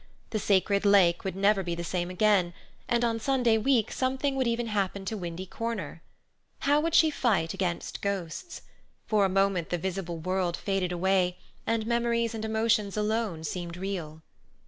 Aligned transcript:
The 0.31 0.39
Sacred 0.39 0.83
Lake 0.83 1.23
would 1.23 1.35
never 1.35 1.61
be 1.61 1.75
the 1.75 1.83
same 1.83 2.09
again, 2.09 2.55
and, 2.87 3.05
on 3.05 3.19
Sunday 3.19 3.59
week, 3.59 3.91
something 3.91 4.35
would 4.35 4.47
even 4.47 4.65
happen 4.65 5.05
to 5.05 5.15
Windy 5.15 5.45
Corner. 5.45 6.01
How 6.61 6.81
would 6.81 6.95
she 6.95 7.11
fight 7.11 7.53
against 7.53 8.01
ghosts? 8.01 8.63
For 9.05 9.25
a 9.25 9.29
moment 9.29 9.69
the 9.69 9.77
visible 9.77 10.17
world 10.17 10.57
faded 10.57 10.91
away, 10.91 11.37
and 11.67 11.85
memories 11.85 12.33
and 12.33 12.43
emotions 12.43 12.97
alone 12.97 13.43
seemed 13.43 13.77
real. 13.77 14.23